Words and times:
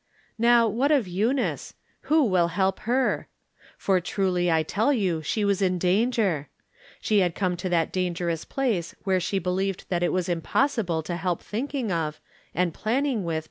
Now 0.39 0.67
what 0.67 0.89
of 0.91 1.07
Eunice? 1.07 1.75
Who 2.09 2.23
will 2.23 2.47
help 2.47 2.79
her? 2.89 3.27
For 3.77 3.99
truly 4.01 4.51
I 4.51 4.63
tell 4.63 4.91
you 4.91 5.21
she 5.21 5.45
was 5.45 5.61
in 5.61 5.77
danger. 5.77 6.49
She 6.99 7.19
had 7.19 7.35
come 7.35 7.55
to 7.57 7.69
that 7.69 7.91
dangerous 7.93 8.43
place 8.43 8.95
where 9.03 9.19
she 9.19 9.37
believed 9.37 9.87
that 9.89 10.01
it 10.01 10.11
was 10.11 10.27
impossible 10.27 11.03
to 11.03 11.15
help 11.17 11.43
thinking 11.43 11.91
of, 11.91 12.19
and 12.55 12.73
planning 12.73 13.23
with. 13.23 13.39